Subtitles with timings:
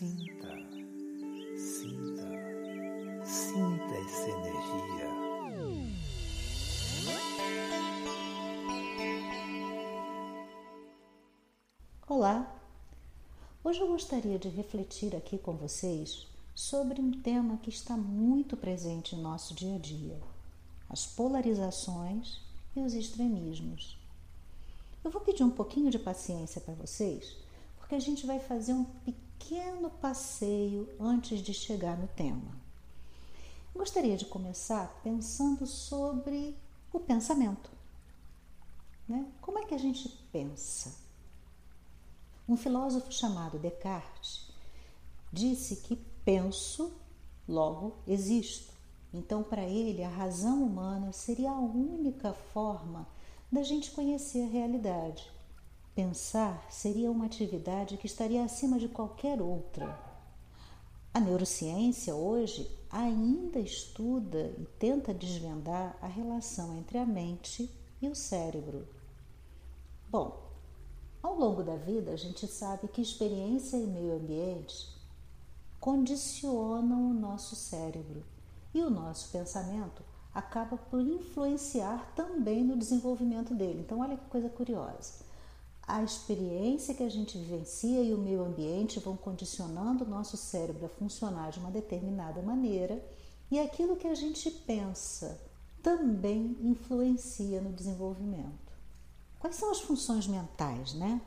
[0.00, 0.48] Sinta,
[1.58, 2.26] sinta,
[3.22, 5.10] sinta essa energia.
[12.08, 12.58] Olá!
[13.62, 19.14] Hoje eu gostaria de refletir aqui com vocês sobre um tema que está muito presente
[19.14, 20.18] em nosso dia a dia:
[20.88, 22.40] as polarizações
[22.74, 23.98] e os extremismos.
[25.04, 27.36] Eu vou pedir um pouquinho de paciência para vocês,
[27.76, 29.29] porque a gente vai fazer um pequeno
[30.00, 32.58] passeio antes de chegar no tema.
[33.74, 36.56] Gostaria de começar pensando sobre
[36.92, 37.70] o pensamento.
[39.06, 39.30] Né?
[39.40, 40.92] Como é que a gente pensa?
[42.48, 44.50] Um filósofo chamado Descartes
[45.32, 46.92] disse que penso,
[47.46, 48.72] logo existo.
[49.12, 53.06] Então, para ele, a razão humana seria a única forma
[53.52, 55.30] da gente conhecer a realidade.
[55.94, 59.98] Pensar seria uma atividade que estaria acima de qualquer outra.
[61.12, 67.68] A neurociência hoje ainda estuda e tenta desvendar a relação entre a mente
[68.00, 68.86] e o cérebro.
[70.08, 70.50] Bom,
[71.22, 74.88] ao longo da vida a gente sabe que experiência e meio ambiente
[75.80, 78.24] condicionam o nosso cérebro
[78.72, 83.80] e o nosso pensamento acaba por influenciar também no desenvolvimento dele.
[83.80, 85.29] Então, olha que coisa curiosa.
[85.92, 90.86] A experiência que a gente vivencia e o meio ambiente vão condicionando o nosso cérebro
[90.86, 93.04] a funcionar de uma determinada maneira,
[93.50, 95.36] e aquilo que a gente pensa
[95.82, 98.72] também influencia no desenvolvimento.
[99.40, 101.20] Quais são as funções mentais, né?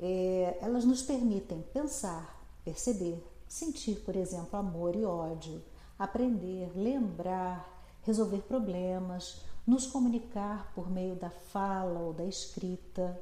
[0.00, 5.62] É, elas nos permitem pensar, perceber, sentir, por exemplo, amor e ódio,
[5.96, 13.16] aprender, lembrar, resolver problemas, nos comunicar por meio da fala ou da escrita.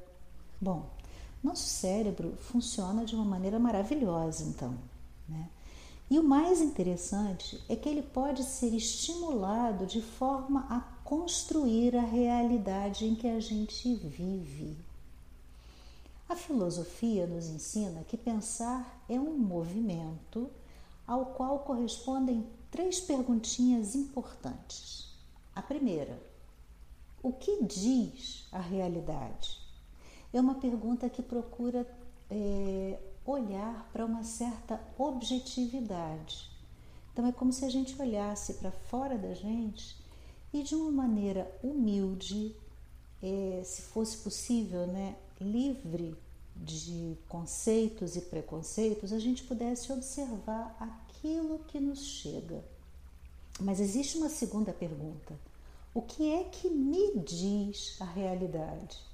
[0.61, 0.87] Bom,
[1.43, 4.75] nosso cérebro funciona de uma maneira maravilhosa, então.
[5.29, 5.49] Né?
[6.11, 12.03] E o mais interessante é que ele pode ser estimulado de forma a construir a
[12.03, 14.77] realidade em que a gente vive.
[16.29, 20.51] A filosofia nos ensina que pensar é um movimento
[21.07, 25.15] ao qual correspondem três perguntinhas importantes.
[25.55, 26.19] A primeira,
[27.23, 29.64] o que diz a realidade?
[30.35, 31.87] É uma pergunta que procura
[32.29, 36.51] é, olhar para uma certa objetividade.
[37.13, 39.97] Então, é como se a gente olhasse para fora da gente
[40.53, 42.53] e, de uma maneira humilde,
[43.23, 46.17] é, se fosse possível, né, livre
[46.57, 52.65] de conceitos e preconceitos, a gente pudesse observar aquilo que nos chega.
[53.61, 55.39] Mas existe uma segunda pergunta:
[55.95, 59.14] o que é que me diz a realidade?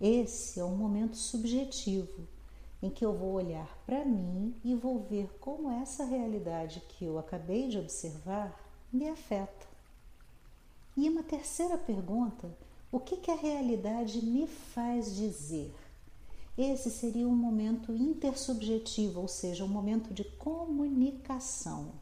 [0.00, 2.28] Esse é um momento subjetivo
[2.80, 7.18] em que eu vou olhar para mim e vou ver como essa realidade que eu
[7.18, 8.56] acabei de observar
[8.92, 9.66] me afeta.
[10.96, 12.48] E uma terceira pergunta:
[12.90, 15.74] o que, que a realidade me faz dizer?
[16.56, 21.92] Esse seria um momento intersubjetivo, ou seja, um momento de comunicação.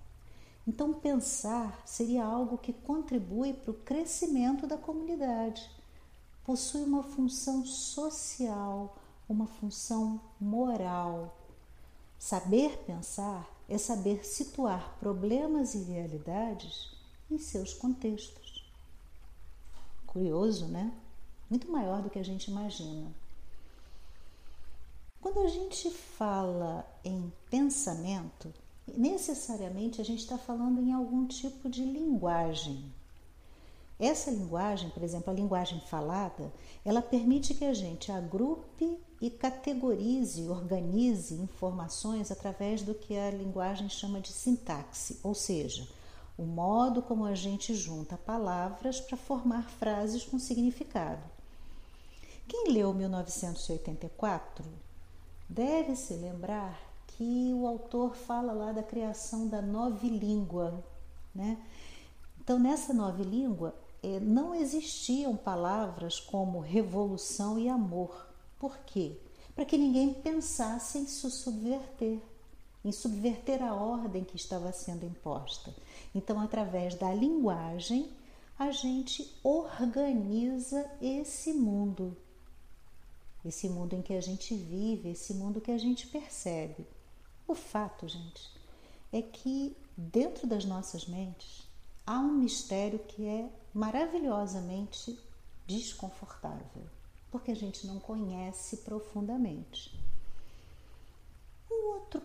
[0.66, 5.70] Então, pensar seria algo que contribui para o crescimento da comunidade.
[6.46, 8.96] Possui uma função social,
[9.28, 11.36] uma função moral.
[12.16, 16.92] Saber pensar é saber situar problemas e realidades
[17.28, 18.64] em seus contextos.
[20.06, 20.92] Curioso, né?
[21.50, 23.12] Muito maior do que a gente imagina.
[25.20, 28.54] Quando a gente fala em pensamento,
[28.86, 32.94] necessariamente a gente está falando em algum tipo de linguagem.
[33.98, 36.52] Essa linguagem, por exemplo, a linguagem falada,
[36.84, 43.88] ela permite que a gente agrupe e categorize, organize informações através do que a linguagem
[43.88, 45.88] chama de sintaxe, ou seja,
[46.36, 51.22] o modo como a gente junta palavras para formar frases com significado.
[52.46, 54.86] Quem leu 1984
[55.48, 60.84] Deve se lembrar que o autor fala lá da criação da nova língua,
[61.34, 61.56] né?
[62.40, 63.72] Então, nessa nova língua
[64.22, 68.28] não existiam palavras como revolução e amor.
[68.58, 69.16] Por quê?
[69.54, 72.20] Para que ninguém pensasse em se subverter,
[72.84, 75.74] em subverter a ordem que estava sendo imposta.
[76.14, 78.10] Então, através da linguagem,
[78.58, 82.16] a gente organiza esse mundo
[83.48, 86.86] esse mundo em que a gente vive, esse mundo que a gente percebe.
[87.46, 88.50] O fato, gente,
[89.12, 91.66] é que dentro das nossas mentes
[92.06, 95.18] há um mistério que é maravilhosamente
[95.66, 96.82] desconfortável,
[97.30, 99.94] porque a gente não conhece profundamente.
[101.70, 102.22] Um outro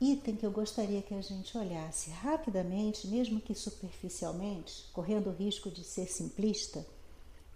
[0.00, 5.70] item que eu gostaria que a gente olhasse rapidamente, mesmo que superficialmente, correndo o risco
[5.70, 6.86] de ser simplista,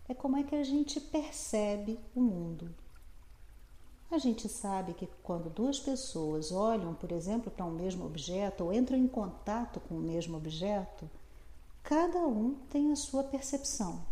[0.06, 2.68] é como é que a gente percebe o mundo.
[4.10, 8.74] A gente sabe que quando duas pessoas olham, por exemplo, para um mesmo objeto ou
[8.74, 11.08] entram em contato com o mesmo objeto,
[11.88, 14.04] cada um tem a sua percepção.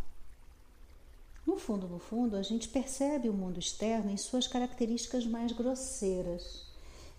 [1.46, 6.64] No fundo, no fundo, a gente percebe o mundo externo em suas características mais grosseiras.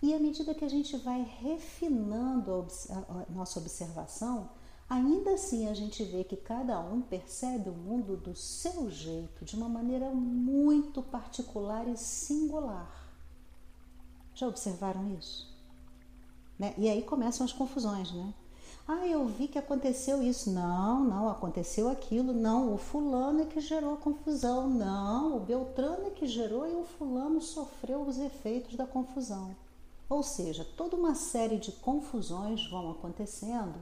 [0.02, 4.50] E à medida que a gente vai refinando a, nossa observação,
[4.90, 9.54] ainda assim a gente vê que cada um percebe o mundo do seu jeito, de
[9.54, 12.92] uma maneira muito particular e singular.
[14.34, 15.56] Já observaram isso?
[16.58, 16.74] Né?
[16.76, 18.34] E aí começam as confusões, né?
[18.90, 20.50] Ah, eu vi que aconteceu isso.
[20.50, 22.32] Não, não, aconteceu aquilo.
[22.32, 24.68] Não, o fulano é que gerou a confusão.
[24.68, 29.54] Não, o Beltrano é que gerou e o fulano sofreu os efeitos da confusão.
[30.08, 33.78] Ou seja, toda uma série de confusões vão acontecendo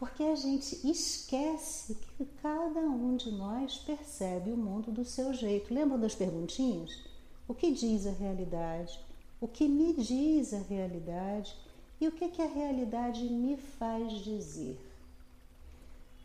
[0.00, 5.74] porque a gente esquece que cada um de nós percebe o mundo do seu jeito.
[5.74, 6.98] Lembram das perguntinhas?
[7.46, 8.98] O que diz a realidade?
[9.42, 11.54] O que me diz a realidade?
[12.00, 14.80] E o que, que a realidade me faz dizer?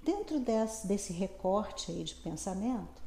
[0.04, 3.04] Dentro desse, desse recorte aí de pensamento,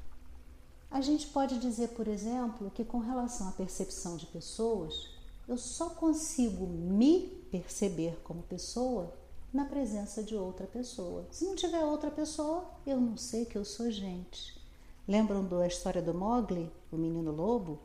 [0.91, 5.09] a gente pode dizer, por exemplo, que com relação à percepção de pessoas,
[5.47, 7.21] eu só consigo me
[7.51, 9.15] perceber como pessoa
[9.53, 11.27] na presença de outra pessoa.
[11.31, 14.61] Se não tiver outra pessoa, eu não sei que eu sou gente.
[15.07, 17.79] Lembram da história do Mogli, o menino lobo?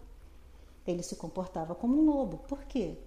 [0.86, 2.40] Ele se comportava como um lobo.
[2.50, 2.98] Por quê?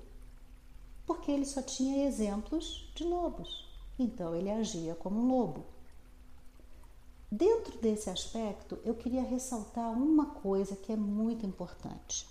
[1.07, 3.67] Porque ele só tinha exemplos de lobos.
[3.99, 5.65] Então ele agia como um lobo.
[7.31, 12.27] Dentro desse aspecto, eu queria ressaltar uma coisa que é muito importante.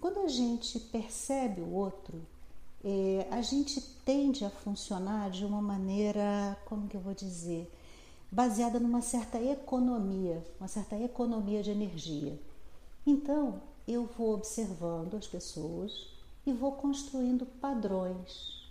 [0.00, 2.20] Quando a gente percebe o outro,
[2.84, 7.72] é, a gente tende a funcionar de uma maneira, como que eu vou dizer,
[8.30, 12.38] baseada numa certa economia, uma certa economia de energia.
[13.06, 16.11] Então, eu vou observando as pessoas
[16.46, 18.68] e vou construindo padrões,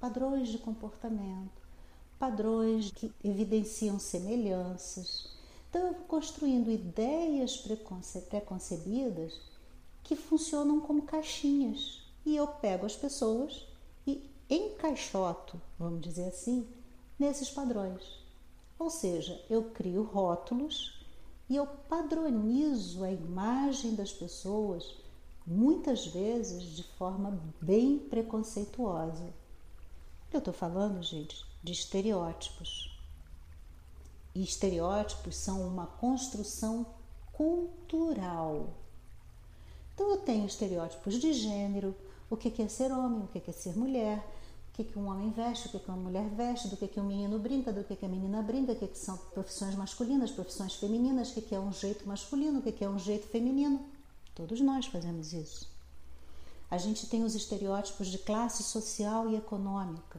[0.00, 1.62] padrões de comportamento,
[2.18, 5.28] padrões que evidenciam semelhanças.
[5.68, 7.56] Então, eu vou construindo ideias
[8.28, 9.40] preconcebidas
[10.02, 12.02] que funcionam como caixinhas.
[12.24, 13.66] E eu pego as pessoas
[14.06, 16.66] e encaixoto, vamos dizer assim,
[17.18, 18.24] nesses padrões.
[18.78, 21.04] Ou seja, eu crio rótulos
[21.48, 24.94] e eu padronizo a imagem das pessoas,
[25.46, 29.32] muitas vezes de forma bem preconceituosa.
[30.32, 32.98] Eu estou falando, gente, de estereótipos.
[34.34, 36.86] E estereótipos são uma construção
[37.32, 38.68] cultural.
[39.94, 41.94] Então eu tenho estereótipos de gênero,
[42.28, 44.18] o que é ser homem, o que é ser mulher,
[44.70, 47.72] o que, um homem veste, o que, uma mulher veste, do que, um menino brinca,
[47.72, 51.60] do que, a menina brinca, o que, são profissões masculinas, profissões femininas, o que, é
[51.60, 53.80] um jeito masculino, o que é um jeito feminino.
[54.34, 55.72] Todos nós fazemos isso.
[56.70, 60.18] A gente tem os estereótipos de classe social e econômica.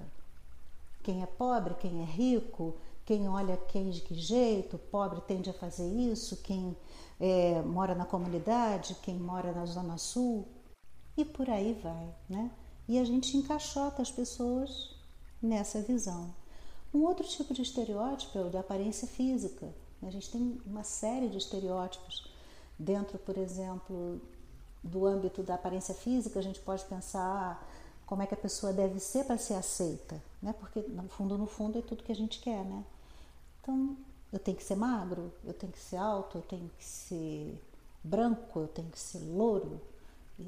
[1.03, 2.75] Quem é pobre, quem é rico,
[3.05, 6.75] quem olha quem de que jeito, pobre tende a fazer isso, quem
[7.19, 10.47] é, mora na comunidade, quem mora na Zona Sul,
[11.17, 12.51] e por aí vai, né?
[12.87, 14.95] E a gente encaixota as pessoas
[15.41, 16.33] nessa visão.
[16.93, 19.73] Um outro tipo de estereótipo é o de aparência física.
[20.01, 22.29] A gente tem uma série de estereótipos
[22.77, 24.21] dentro, por exemplo,
[24.83, 26.39] do âmbito da aparência física.
[26.39, 27.65] A gente pode pensar
[28.05, 30.53] como é que a pessoa deve ser para ser aceita, né?
[30.59, 32.83] Porque no fundo, no fundo, é tudo que a gente quer, né?
[33.61, 33.97] Então,
[34.31, 37.59] eu tenho que ser magro, eu tenho que ser alto, eu tenho que ser
[38.03, 39.81] branco, eu tenho que ser louro.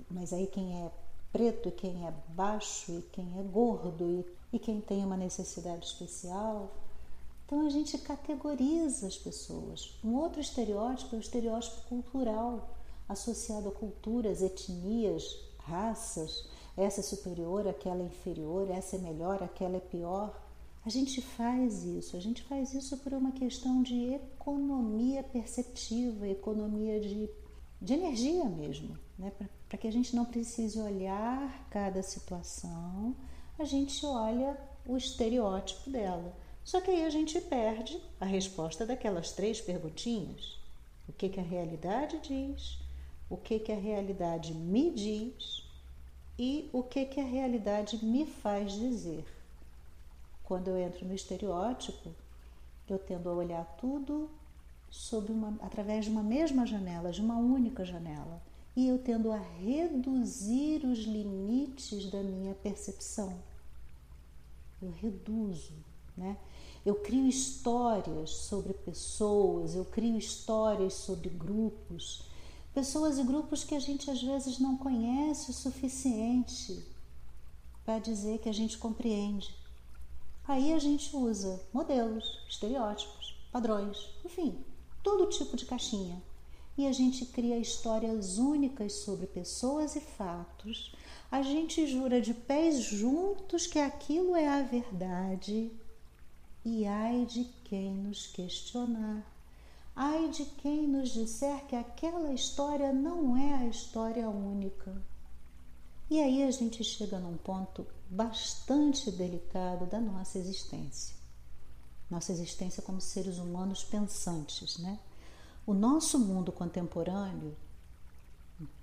[0.10, 0.92] Mas aí quem é
[1.32, 4.04] preto e quem é baixo e quem é gordo
[4.52, 6.72] e, e quem tem uma necessidade especial.
[7.48, 9.98] Então a gente categoriza as pessoas.
[10.04, 12.76] Um outro estereótipo é o estereótipo cultural,
[13.08, 16.46] associado a culturas, etnias, raças.
[16.76, 20.38] Essa é superior, aquela é inferior, essa é melhor, aquela é pior.
[20.86, 27.00] A gente faz isso, a gente faz isso por uma questão de economia perceptiva, economia
[27.00, 27.30] de,
[27.82, 29.32] de energia mesmo, né?
[29.70, 33.16] para que a gente não precise olhar cada situação,
[33.58, 36.36] a gente olha o estereótipo dela.
[36.68, 40.60] Só que aí a gente perde a resposta daquelas três perguntinhas.
[41.08, 42.78] O que, que a realidade diz,
[43.30, 45.64] o que, que a realidade me diz
[46.38, 49.26] e o que, que a realidade me faz dizer.
[50.44, 52.14] Quando eu entro no estereótipo,
[52.90, 54.30] eu tendo a olhar tudo
[54.90, 58.42] sob uma, através de uma mesma janela, de uma única janela.
[58.76, 63.34] e eu tendo a reduzir os limites da minha percepção.
[64.82, 65.74] Eu reduzo,
[66.18, 66.36] né?
[66.86, 72.24] Eu crio histórias sobre pessoas, eu crio histórias sobre grupos,
[72.74, 76.82] pessoas e grupos que a gente às vezes não conhece o suficiente
[77.84, 79.54] para dizer que a gente compreende.
[80.48, 84.64] Aí a gente usa modelos, estereótipos, padrões, enfim,
[85.04, 86.22] todo tipo de caixinha.
[86.78, 90.94] E a gente cria histórias únicas sobre pessoas e fatos.
[91.30, 95.72] A gente jura de pés juntos que aquilo é a verdade.
[96.64, 99.26] E ai de quem nos questionar.
[99.96, 105.02] Ai de quem nos disser que aquela história não é a história única.
[106.10, 111.16] E aí a gente chega num ponto bastante delicado da nossa existência.
[112.10, 115.00] Nossa existência como seres humanos pensantes, né?
[115.66, 117.56] O nosso mundo contemporâneo,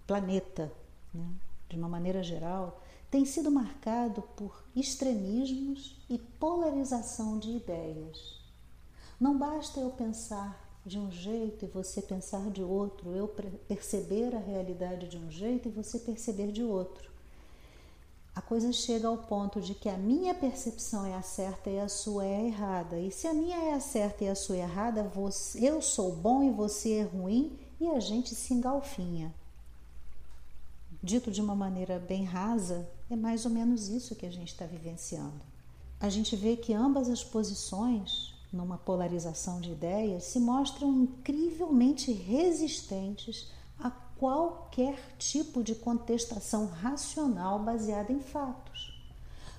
[0.07, 0.71] planeta,
[1.15, 1.27] né?
[1.69, 2.83] de uma maneira geral,
[3.15, 8.41] tem sido marcado por extremismos e polarização de ideias.
[9.21, 13.29] Não basta eu pensar de um jeito e você pensar de outro, eu
[13.69, 17.15] perceber a realidade de um jeito e você perceber de outro
[18.35, 21.89] a coisa chega ao ponto de que a minha percepção é a certa e a
[21.89, 22.99] sua é a errada.
[22.99, 26.11] E se a minha é a certa e a sua é errada, você, eu sou
[26.11, 29.33] bom e você é ruim e a gente se engalfinha.
[31.01, 34.67] Dito de uma maneira bem rasa, é mais ou menos isso que a gente está
[34.67, 35.41] vivenciando.
[36.01, 43.51] A gente vê que ambas as posições, numa polarização de ideias, se mostram incrivelmente resistentes
[43.79, 48.95] a qualquer tipo de contestação racional baseada em fatos.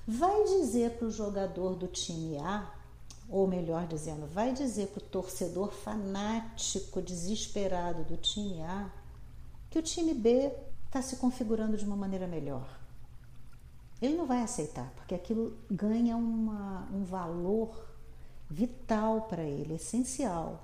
[0.08, 2.72] Vai dizer para o jogador do time A,
[3.28, 8.90] ou melhor dizendo, vai dizer para o torcedor fanático, desesperado do time A,
[9.70, 10.52] que o time B
[10.86, 12.85] está se configurando de uma maneira melhor.
[14.02, 17.88] Ele não vai aceitar, porque aquilo ganha uma, um valor
[18.50, 20.64] vital para ele, essencial.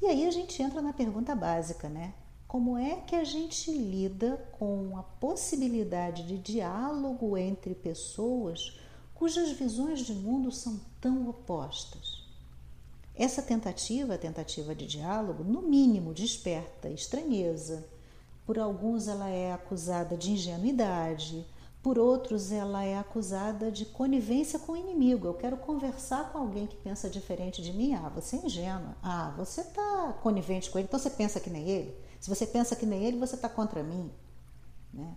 [0.00, 2.14] E aí a gente entra na pergunta básica, né?
[2.48, 8.78] Como é que a gente lida com a possibilidade de diálogo entre pessoas
[9.14, 12.22] cujas visões de mundo são tão opostas?
[13.14, 17.86] Essa tentativa, a tentativa de diálogo, no mínimo desperta estranheza.
[18.44, 21.46] Por alguns ela é acusada de ingenuidade,
[21.82, 25.26] por outros ela é acusada de conivência com o inimigo.
[25.26, 27.92] Eu quero conversar com alguém que pensa diferente de mim.
[27.94, 28.96] Ah, você é ingênua.
[29.02, 31.96] Ah, você está conivente com ele, então você pensa que nem ele.
[32.20, 34.12] Se você pensa que nem ele, você está contra mim.
[34.94, 35.12] Né?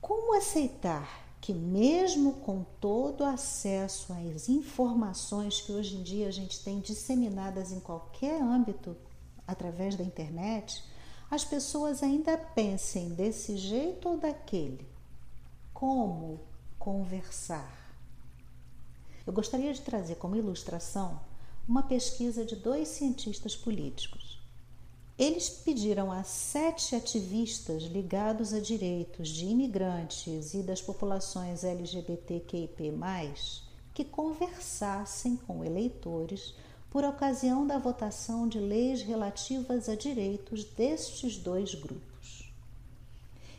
[0.00, 6.62] Como aceitar que, mesmo com todo acesso às informações que hoje em dia a gente
[6.62, 8.96] tem disseminadas em qualquer âmbito
[9.44, 10.84] através da internet,
[11.28, 14.97] as pessoas ainda pensem desse jeito ou daquele?
[15.78, 16.40] Como
[16.76, 17.94] conversar?
[19.24, 21.20] Eu gostaria de trazer como ilustração
[21.68, 24.40] uma pesquisa de dois cientistas políticos.
[25.16, 32.92] Eles pediram a sete ativistas ligados a direitos de imigrantes e das populações LGBTQIP,
[33.94, 36.56] que conversassem com eleitores
[36.90, 42.17] por ocasião da votação de leis relativas a direitos destes dois grupos.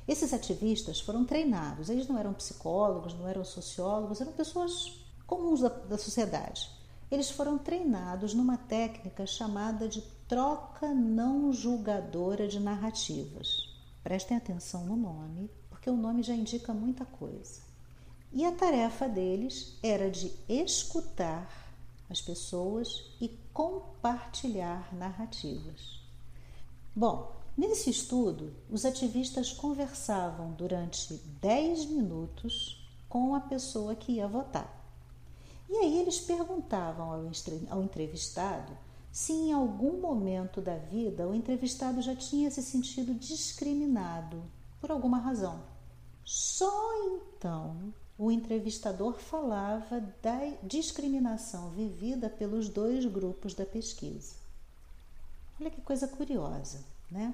[0.10, 5.70] Esses ativistas foram treinados, eles não eram psicólogos, não eram sociólogos, eram pessoas comuns da,
[5.70, 6.68] da sociedade.
[7.12, 13.70] Eles foram treinados numa técnica chamada de troca não julgadora de narrativas.
[14.02, 17.62] Prestem atenção no nome, porque o nome já indica muita coisa.
[18.34, 21.48] E a tarefa deles era de escutar
[22.10, 26.02] as pessoas e compartilhar narrativas.
[26.96, 34.80] Bom, nesse estudo, os ativistas conversavam durante 10 minutos com a pessoa que ia votar.
[35.70, 37.12] E aí eles perguntavam
[37.70, 38.76] ao entrevistado
[39.12, 44.42] se em algum momento da vida o entrevistado já tinha se sentido discriminado
[44.80, 45.62] por alguma razão.
[46.24, 46.72] Só
[47.08, 54.36] então o entrevistador falava da discriminação vivida pelos dois grupos da pesquisa.
[55.60, 57.34] Olha que coisa curiosa, né?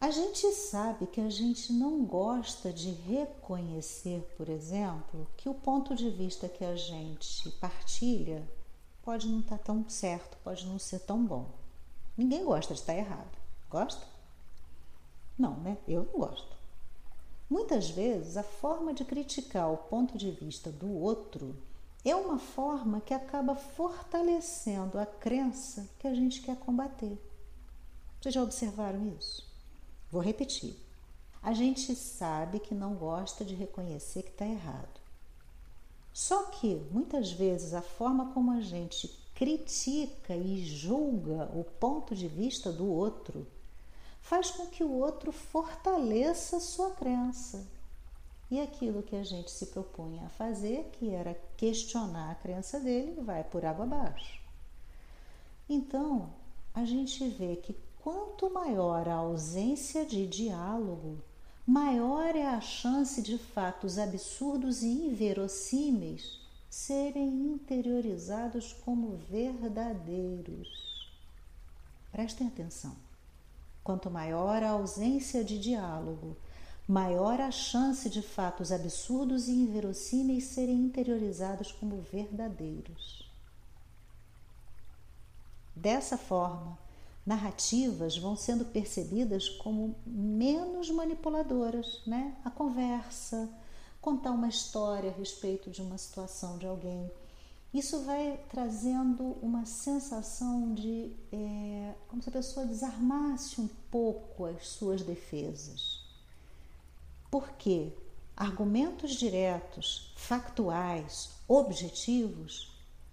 [0.00, 5.94] A gente sabe que a gente não gosta de reconhecer, por exemplo, que o ponto
[5.94, 8.48] de vista que a gente partilha
[9.02, 11.50] pode não estar tá tão certo, pode não ser tão bom.
[12.16, 13.36] Ninguém gosta de estar errado.
[13.68, 14.06] Gosta?
[15.36, 15.76] Não, né?
[15.88, 16.56] Eu não gosto.
[17.50, 21.56] Muitas vezes a forma de criticar o ponto de vista do outro
[22.04, 27.18] é uma forma que acaba fortalecendo a crença que a gente quer combater.
[28.20, 29.46] Vocês já observaram isso?
[30.10, 30.76] Vou repetir.
[31.40, 35.00] a gente sabe que não gosta de reconhecer que está errado.
[36.12, 42.26] Só que muitas vezes a forma como a gente critica e julga o ponto de
[42.26, 43.46] vista do outro
[44.20, 47.64] faz com que o outro fortaleça sua crença.
[48.50, 53.20] E aquilo que a gente se propunha a fazer, que era questionar a crença dele,
[53.20, 54.40] vai por água abaixo.
[55.68, 56.30] Então,
[56.74, 61.18] a gente vê que quanto maior a ausência de diálogo,
[61.66, 66.40] maior é a chance de fatos absurdos e inverossímeis
[66.70, 71.10] serem interiorizados como verdadeiros.
[72.12, 72.96] Prestem atenção.
[73.82, 76.36] Quanto maior a ausência de diálogo,
[76.86, 83.30] maior a chance de fatos absurdos e inverossímeis serem interiorizados como verdadeiros.
[85.74, 86.78] Dessa forma,
[87.28, 92.36] narrativas vão sendo percebidas como menos manipuladoras, né?
[92.44, 93.48] A conversa,
[94.00, 97.10] contar uma história a respeito de uma situação de alguém
[97.72, 104.68] isso vai trazendo uma sensação de é, como se a pessoa desarmasse um pouco as
[104.68, 106.02] suas defesas.
[107.30, 107.92] Porque
[108.34, 112.72] argumentos diretos, factuais, objetivos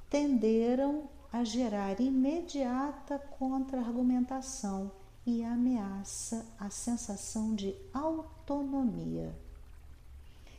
[0.09, 4.89] tenderam a gerar imediata contra-argumentação
[5.25, 9.37] e ameaça a sensação de autonomia.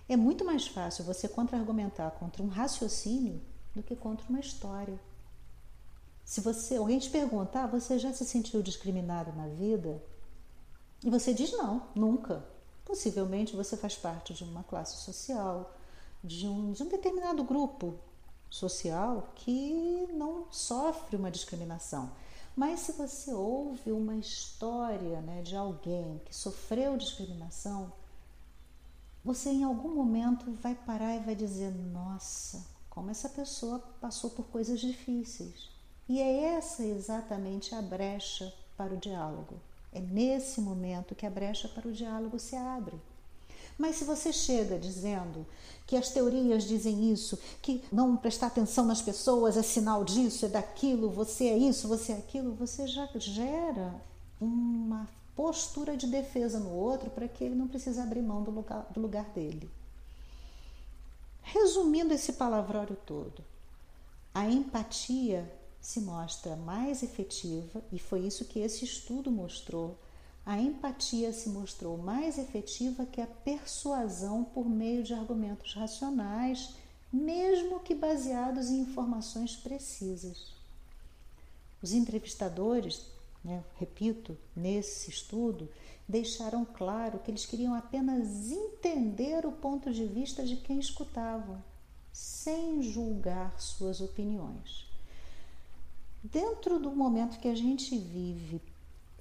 [0.06, 3.40] É muito mais fácil você contra-argumentar contra um raciocínio
[3.74, 5.00] do que contra uma história.
[6.22, 10.04] Se você, alguém te perguntar, ah, você já se sentiu discriminado na vida?
[11.02, 12.44] E você diz não, nunca.
[12.84, 15.74] Possivelmente você faz parte de uma classe social,
[16.22, 17.98] de um, de um determinado grupo
[18.50, 22.10] social que não sofre uma discriminação.
[22.54, 27.92] Mas se você ouve uma história né, de alguém que sofreu discriminação,
[29.22, 34.46] você em algum momento vai parar e vai dizer: Nossa, como essa pessoa passou por
[34.46, 35.68] coisas difíceis.
[36.08, 39.60] E é essa exatamente a brecha para o diálogo.
[39.92, 42.96] É nesse momento que a brecha para o diálogo se abre.
[43.78, 45.46] Mas se você chega dizendo
[45.86, 50.48] que as teorias dizem isso, que não prestar atenção nas pessoas é sinal disso, é
[50.48, 53.94] daquilo, você é isso, você é aquilo, você já gera
[54.40, 58.86] uma postura de defesa no outro para que ele não precise abrir mão do lugar,
[58.90, 59.70] do lugar dele.
[61.42, 63.44] Resumindo esse palavrório todo,
[64.34, 69.96] a empatia se mostra mais efetiva, e foi isso que esse estudo mostrou.
[70.46, 76.72] A empatia se mostrou mais efetiva que a persuasão por meio de argumentos racionais,
[77.12, 80.54] mesmo que baseados em informações precisas.
[81.82, 83.04] Os entrevistadores,
[83.44, 85.68] né, repito, nesse estudo,
[86.08, 91.60] deixaram claro que eles queriam apenas entender o ponto de vista de quem escutavam,
[92.12, 94.86] sem julgar suas opiniões.
[96.22, 98.62] Dentro do momento que a gente vive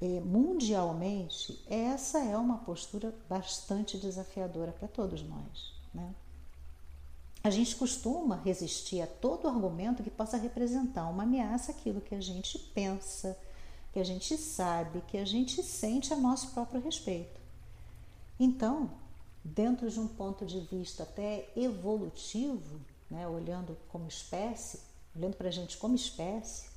[0.01, 5.73] mundialmente, essa é uma postura bastante desafiadora para todos nós.
[5.93, 6.13] Né?
[7.43, 12.21] A gente costuma resistir a todo argumento que possa representar uma ameaça àquilo que a
[12.21, 13.37] gente pensa,
[13.93, 17.39] que a gente sabe, que a gente sente a nosso próprio respeito.
[18.39, 18.89] Então,
[19.43, 24.79] dentro de um ponto de vista até evolutivo, né, olhando como espécie,
[25.15, 26.74] olhando para a gente como espécie,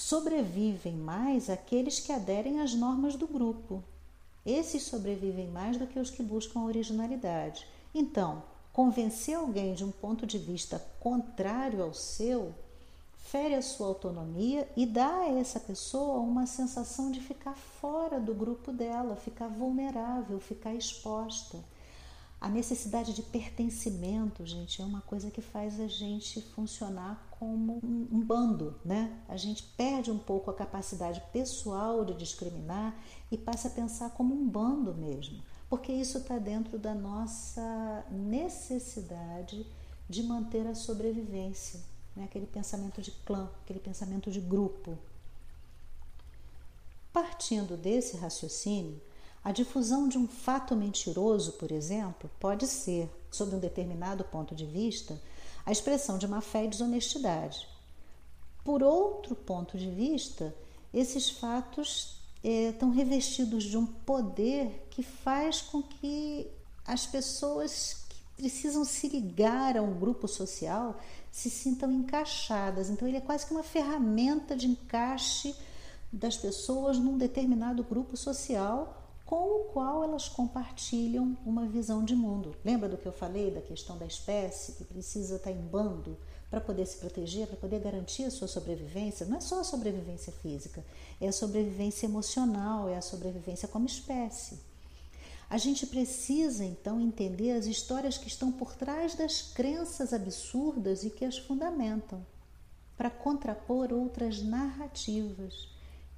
[0.00, 3.84] sobrevivem mais aqueles que aderem às normas do grupo.
[4.46, 7.66] Esses sobrevivem mais do que os que buscam originalidade.
[7.94, 12.54] Então, convencer alguém de um ponto de vista contrário ao seu
[13.18, 18.34] fere a sua autonomia e dá a essa pessoa uma sensação de ficar fora do
[18.34, 21.58] grupo dela, ficar vulnerável, ficar exposta.
[22.40, 28.24] A necessidade de pertencimento, gente, é uma coisa que faz a gente funcionar como um,
[28.24, 29.20] bando, né?
[29.28, 32.98] A gente perde um pouco a capacidade pessoal de discriminar
[33.30, 39.66] e passa a pensar como um bando mesmo, porque isso está dentro da nossa necessidade
[40.08, 41.80] de manter a sobrevivência
[42.14, 42.24] né?
[42.24, 44.98] aquele pensamento de clã, aquele pensamento de grupo.
[47.12, 49.00] Partindo desse raciocínio,
[49.42, 54.66] a difusão de um fato mentiroso, por exemplo, pode ser, sob um determinado ponto de
[54.66, 55.20] vista,
[55.64, 57.66] a expressão de má fé e desonestidade.
[58.64, 60.54] Por outro ponto de vista,
[60.92, 66.46] esses fatos é, estão revestidos de um poder que faz com que
[66.86, 71.00] as pessoas que precisam se ligar a um grupo social
[71.30, 72.90] se sintam encaixadas.
[72.90, 75.54] Então, ele é quase que uma ferramenta de encaixe
[76.12, 78.99] das pessoas num determinado grupo social
[79.30, 82.56] com o qual elas compartilham uma visão de mundo.
[82.64, 86.18] Lembra do que eu falei da questão da espécie que precisa estar em bando
[86.50, 89.24] para poder se proteger, para poder garantir a sua sobrevivência?
[89.26, 90.84] Não é só a sobrevivência física,
[91.20, 94.58] é a sobrevivência emocional, é a sobrevivência como espécie.
[95.48, 101.10] A gente precisa então entender as histórias que estão por trás das crenças absurdas e
[101.10, 102.26] que as fundamentam,
[102.96, 105.68] para contrapor outras narrativas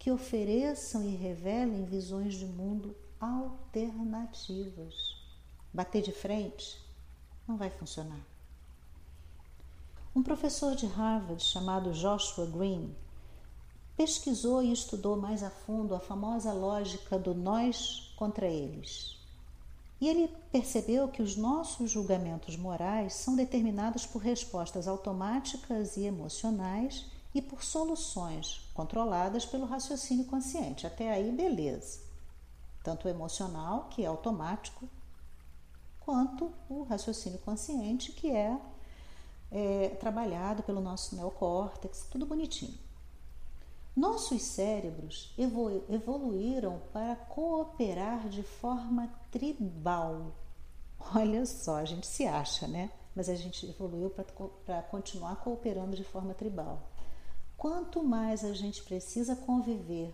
[0.02, 5.16] que ofereçam e revelem visões de mundo alternativas.
[5.72, 6.76] Bater de frente
[7.46, 8.26] não vai funcionar.
[10.12, 12.92] Um professor de Harvard chamado Joshua Green
[13.96, 19.16] pesquisou e estudou mais a fundo a famosa lógica do nós contra eles.
[20.00, 27.11] E ele percebeu que os nossos julgamentos morais são determinados por respostas automáticas e emocionais
[27.34, 30.86] e por soluções controladas pelo raciocínio consciente.
[30.86, 32.00] Até aí, beleza.
[32.82, 34.88] Tanto o emocional, que é automático,
[36.00, 38.58] quanto o raciocínio consciente, que é,
[39.50, 42.76] é trabalhado pelo nosso neocórtex, tudo bonitinho.
[43.94, 45.34] Nossos cérebros
[45.88, 50.32] evoluíram para cooperar de forma tribal.
[51.14, 52.90] Olha só, a gente se acha, né?
[53.14, 54.08] Mas a gente evoluiu
[54.64, 56.80] para continuar cooperando de forma tribal.
[57.62, 60.12] Quanto mais a gente precisa conviver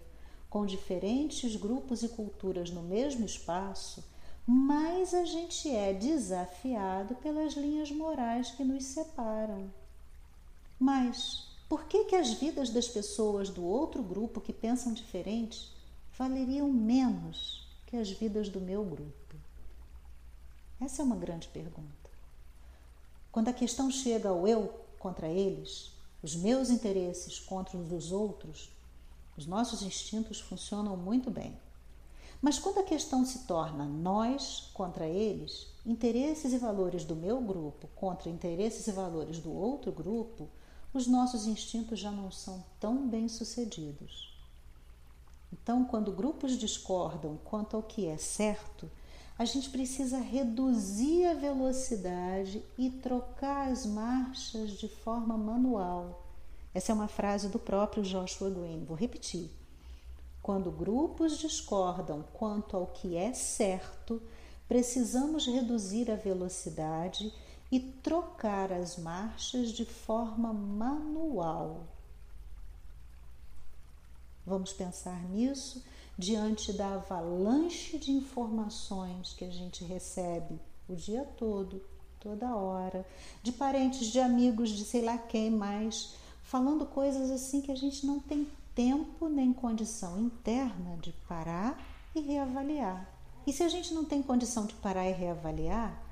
[0.50, 4.04] com diferentes grupos e culturas no mesmo espaço,
[4.46, 9.72] mais a gente é desafiado pelas linhas morais que nos separam.
[10.78, 15.74] Mas por que, que as vidas das pessoas do outro grupo que pensam diferente
[16.18, 19.36] valeriam menos que as vidas do meu grupo?
[20.78, 22.10] Essa é uma grande pergunta.
[23.32, 28.70] Quando a questão chega ao eu contra eles, os meus interesses contra os dos outros,
[29.36, 31.56] os nossos instintos funcionam muito bem.
[32.40, 37.88] Mas quando a questão se torna nós contra eles, interesses e valores do meu grupo
[37.96, 40.48] contra interesses e valores do outro grupo,
[40.94, 44.36] os nossos instintos já não são tão bem sucedidos.
[45.52, 48.90] Então, quando grupos discordam quanto ao que é certo,
[49.38, 56.26] a gente precisa reduzir a velocidade e trocar as marchas de forma manual.
[56.74, 58.84] Essa é uma frase do próprio Joshua Green.
[58.84, 59.48] Vou repetir.
[60.42, 64.20] Quando grupos discordam quanto ao que é certo,
[64.66, 67.32] precisamos reduzir a velocidade
[67.70, 71.86] e trocar as marchas de forma manual.
[74.44, 75.84] Vamos pensar nisso
[76.18, 81.80] diante da avalanche de informações que a gente recebe o dia todo,
[82.18, 83.06] toda hora,
[83.40, 88.04] de parentes, de amigos, de sei lá quem mais, falando coisas assim que a gente
[88.04, 91.80] não tem tempo nem condição interna de parar
[92.14, 93.08] e reavaliar.
[93.46, 96.02] E se a gente não tem condição de parar e reavaliar,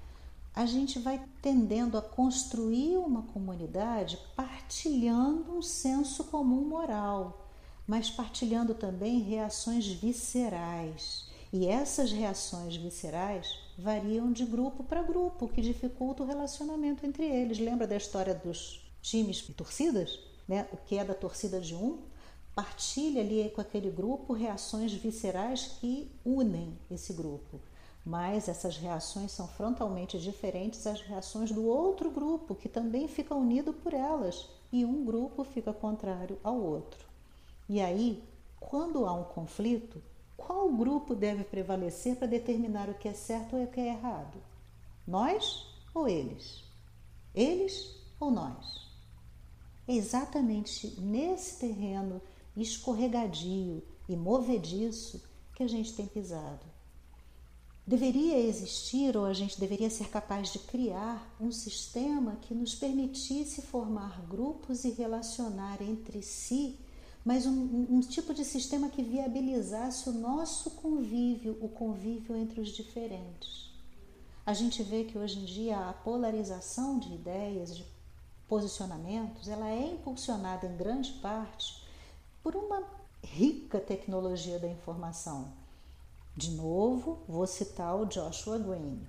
[0.55, 7.45] a gente vai tendendo a construir uma comunidade partilhando um senso comum moral,
[7.87, 11.27] mas partilhando também reações viscerais.
[11.53, 17.25] E essas reações viscerais variam de grupo para grupo, o que dificulta o relacionamento entre
[17.25, 17.59] eles.
[17.59, 20.18] Lembra da história dos times e torcidas?
[20.49, 20.66] Né?
[20.72, 21.99] O que é da torcida de um
[22.55, 27.61] partilha ali com aquele grupo reações viscerais que unem esse grupo
[28.07, 33.72] mas essas reações são frontalmente diferentes das reações do outro grupo, que também fica unido
[33.72, 37.06] por elas, e um grupo fica contrário ao outro.
[37.68, 38.22] E aí,
[38.61, 40.02] quando há um conflito,
[40.37, 44.38] qual grupo deve prevalecer para determinar o que é certo ou o que é errado?
[45.07, 46.64] Nós ou eles?
[47.35, 48.87] Eles ou nós?
[49.88, 52.20] É exatamente nesse terreno
[52.57, 55.22] escorregadio e movediço
[55.55, 56.76] que a gente tem pisado
[57.87, 63.62] deveria existir ou a gente deveria ser capaz de criar um sistema que nos permitisse
[63.62, 66.76] formar grupos e relacionar entre si,
[67.26, 72.68] mas um, um, tipo de sistema que viabilizasse o nosso convívio, o convívio entre os
[72.68, 73.68] diferentes.
[74.46, 77.84] A gente vê que hoje em dia a polarização de ideias, de
[78.46, 81.82] posicionamentos, ela é impulsionada em grande parte
[82.44, 82.84] por uma
[83.20, 85.52] rica tecnologia da informação
[86.36, 89.00] de novo, vou citar o Joshua Green.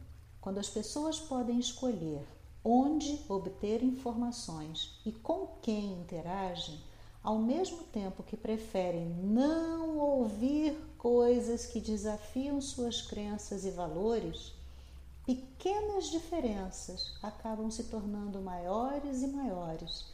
[0.41, 2.25] Quando as pessoas podem escolher
[2.63, 6.79] onde obter informações e com quem interagem,
[7.27, 14.53] ao mesmo tempo que preferem não ouvir coisas que desafiam suas crenças e valores,
[15.25, 20.05] pequenas diferenças acabam se tornando maiores e maiores,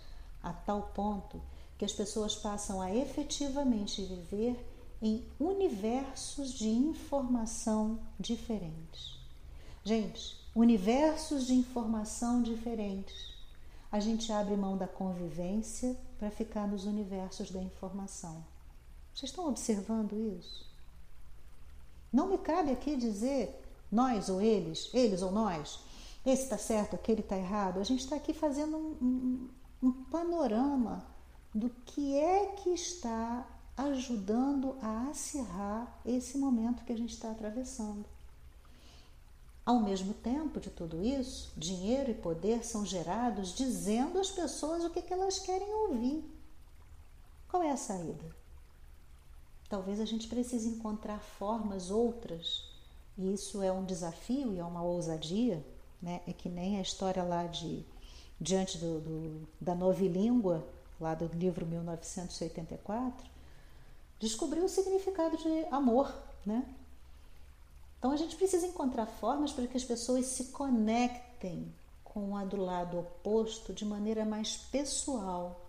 [0.41, 1.39] a tal ponto
[1.77, 4.57] que as pessoas passam a efetivamente viver
[4.99, 9.19] em universos de informação diferentes.
[9.83, 13.31] Gente, universos de informação diferentes.
[13.91, 18.45] A gente abre mão da convivência para ficar nos universos da informação.
[19.13, 20.71] Vocês estão observando isso?
[22.13, 25.81] Não me cabe aqui dizer nós ou eles, eles ou nós,
[26.25, 27.77] esse está certo, aquele está errado.
[27.77, 29.49] A gente está aqui fazendo um, um,
[29.89, 31.05] um panorama
[31.53, 38.05] do que é que está ajudando a acirrar esse momento que a gente está atravessando.
[39.65, 44.89] Ao mesmo tempo de tudo isso, dinheiro e poder são gerados dizendo às pessoas o
[44.89, 46.23] que, que elas querem ouvir.
[47.47, 48.35] Qual é a saída?
[49.69, 52.69] Talvez a gente precise encontrar formas outras,
[53.17, 55.65] e isso é um desafio e é uma ousadia,
[56.01, 56.21] né?
[56.27, 57.85] É que nem a história lá de
[58.39, 60.67] diante do, do da novilíngua,
[60.99, 63.25] lá do livro 1984,
[64.19, 66.13] descobriu o significado de amor,
[66.45, 66.65] né?
[68.03, 72.57] Então a gente precisa encontrar formas para que as pessoas se conectem com a do
[72.57, 75.61] lado oposto de maneira mais pessoal.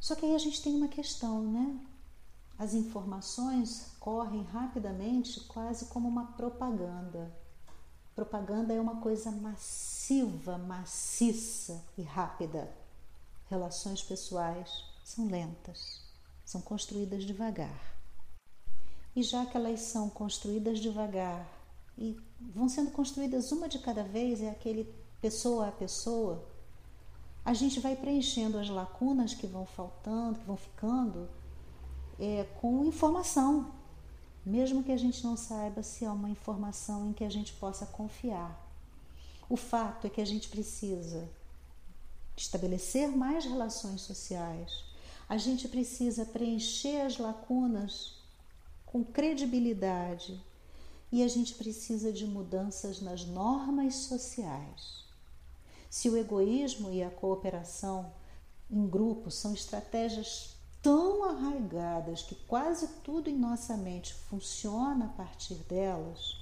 [0.00, 1.78] Só que aí a gente tem uma questão, né?
[2.58, 7.32] As informações correm rapidamente, quase como uma propaganda.
[8.16, 12.68] Propaganda é uma coisa massiva, maciça e rápida.
[13.48, 16.00] Relações pessoais são lentas,
[16.44, 17.99] são construídas devagar.
[19.14, 21.48] E já que elas são construídas devagar
[21.98, 24.84] e vão sendo construídas uma de cada vez, é aquele
[25.20, 26.46] pessoa a pessoa,
[27.44, 31.28] a gente vai preenchendo as lacunas que vão faltando, que vão ficando,
[32.18, 33.72] é, com informação,
[34.44, 37.86] mesmo que a gente não saiba se é uma informação em que a gente possa
[37.86, 38.68] confiar.
[39.48, 41.28] O fato é que a gente precisa
[42.36, 44.84] estabelecer mais relações sociais,
[45.28, 48.19] a gente precisa preencher as lacunas
[48.90, 50.42] com credibilidade
[51.12, 55.04] e a gente precisa de mudanças nas normas sociais.
[55.88, 58.12] Se o egoísmo e a cooperação
[58.68, 65.54] em grupo são estratégias tão arraigadas que quase tudo em nossa mente funciona a partir
[65.68, 66.36] delas,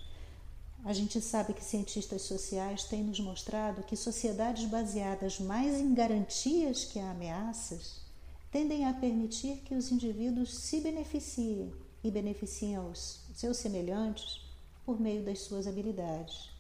[0.87, 6.84] a gente sabe que cientistas sociais têm nos mostrado que sociedades baseadas mais em garantias
[6.84, 8.00] que ameaças
[8.50, 14.40] tendem a permitir que os indivíduos se beneficiem e beneficiam os seus semelhantes
[14.84, 16.50] por meio das suas habilidades.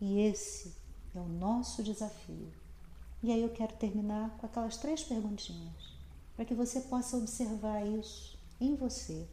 [0.00, 0.74] E esse
[1.14, 2.52] é o nosso desafio.
[3.22, 5.94] E aí eu quero terminar com aquelas três perguntinhas,
[6.36, 9.26] para que você possa observar isso em você,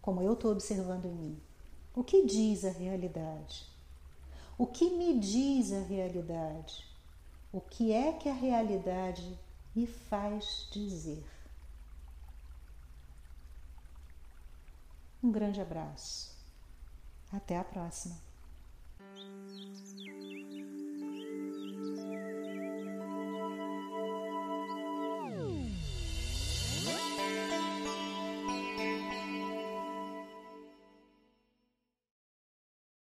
[0.00, 1.40] como eu estou observando em mim.
[1.94, 3.66] O que diz a realidade?
[4.58, 6.86] O que me diz a realidade?
[7.52, 9.38] O que é que a realidade
[9.74, 11.22] me faz dizer?
[15.26, 16.30] Um grande abraço.
[17.32, 18.14] Até a próxima.